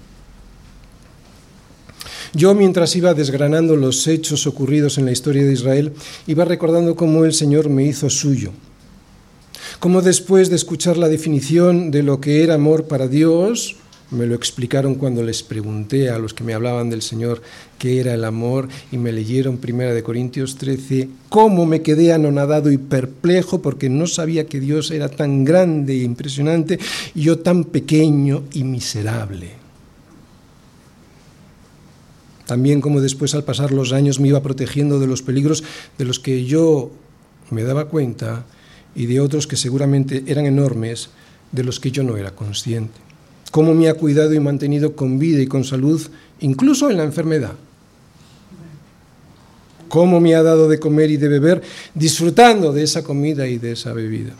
[2.36, 5.94] Yo, mientras iba desgranando los hechos ocurridos en la historia de Israel,
[6.28, 8.52] iba recordando cómo el Señor me hizo suyo.
[9.80, 13.78] Cómo después de escuchar la definición de lo que era amor para Dios,
[14.12, 17.42] me lo explicaron cuando les pregunté a los que me hablaban del Señor
[17.80, 22.70] qué era el amor y me leyeron Primera de Corintios 13, cómo me quedé anonadado
[22.70, 26.80] y perplejo porque no sabía que Dios era tan grande e impresionante
[27.16, 29.65] y yo tan pequeño y miserable.
[32.46, 35.64] También como después al pasar los años me iba protegiendo de los peligros
[35.98, 36.92] de los que yo
[37.50, 38.46] me daba cuenta
[38.96, 41.10] y de otros que seguramente eran enormes,
[41.52, 43.00] de los que yo no era consciente.
[43.52, 46.02] Cómo me ha cuidado y mantenido con vida y con salud,
[46.40, 47.54] incluso en la enfermedad.
[49.88, 51.62] Cómo me ha dado de comer y de beber,
[51.94, 54.34] disfrutando de esa comida y de esa bebida.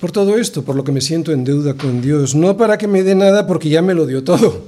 [0.00, 2.88] Por todo esto por lo que me siento en deuda con Dios, no para que
[2.88, 4.64] me dé nada porque ya me lo dio todo,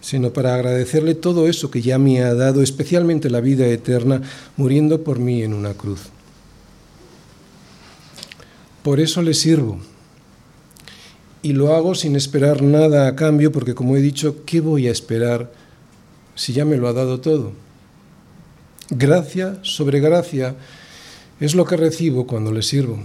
[0.00, 4.22] sino para agradecerle todo eso que ya me ha dado, especialmente la vida eterna,
[4.56, 6.00] muriendo por mí en una cruz.
[8.82, 9.78] Por eso le sirvo.
[11.40, 14.90] Y lo hago sin esperar nada a cambio, porque como he dicho, ¿qué voy a
[14.90, 15.50] esperar
[16.34, 17.52] si ya me lo ha dado todo?
[18.90, 20.54] Gracia sobre gracia
[21.40, 22.98] es lo que recibo cuando le sirvo.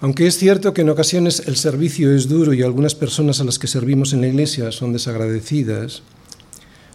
[0.00, 3.58] Aunque es cierto que en ocasiones el servicio es duro y algunas personas a las
[3.58, 6.02] que servimos en la iglesia son desagradecidas,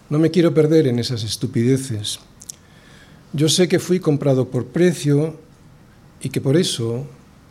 [0.10, 2.20] no me quiero perder en esas estupideces.
[3.34, 5.38] Yo sé que fui comprado por precio
[6.20, 7.06] y que por eso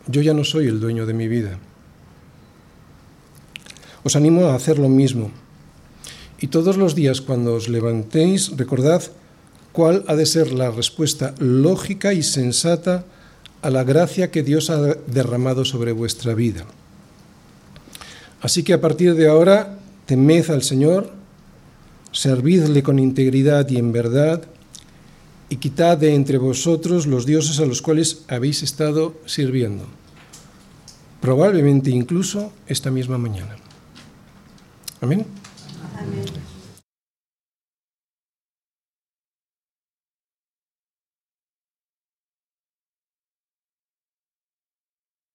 [0.09, 1.59] yo ya no soy el dueño de mi vida.
[4.03, 5.31] Os animo a hacer lo mismo.
[6.41, 9.03] Y todos los días cuando os levantéis, recordad
[9.73, 13.07] cuál ha de ser la respuesta lógica y sensata
[13.65, 16.67] a la gracia que Dios ha derramado sobre vuestra vida.
[18.43, 21.11] Así que a partir de ahora, temed al Señor,
[22.13, 24.45] servidle con integridad y en verdad,
[25.49, 29.87] y quitad de entre vosotros los dioses a los cuales habéis estado sirviendo,
[31.23, 33.57] probablemente incluso esta misma mañana.
[35.01, 35.25] Amén.
[35.99, 36.54] Amén.